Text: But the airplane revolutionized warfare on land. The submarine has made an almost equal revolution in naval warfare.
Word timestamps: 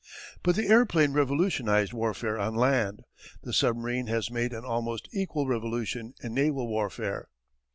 But 0.41 0.55
the 0.55 0.65
airplane 0.65 1.13
revolutionized 1.13 1.93
warfare 1.93 2.35
on 2.39 2.55
land. 2.55 3.03
The 3.43 3.53
submarine 3.53 4.07
has 4.07 4.31
made 4.31 4.51
an 4.51 4.65
almost 4.65 5.07
equal 5.13 5.45
revolution 5.45 6.15
in 6.23 6.33
naval 6.33 6.67
warfare. 6.67 7.29